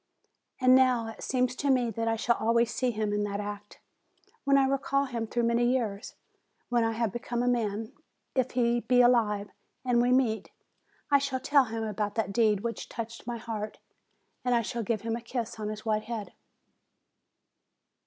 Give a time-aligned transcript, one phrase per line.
[0.59, 3.79] And, now, it seems to me that I shall always see him in that act,
[4.45, 6.15] when I recall him through many years;
[6.69, 7.93] when I have become a man,
[8.33, 9.51] if he be alive,
[9.85, 10.49] and we meet,
[11.11, 13.77] I shall tell him about that deed which touched my heart;
[14.43, 16.33] and I shall give him a kiss on his white head.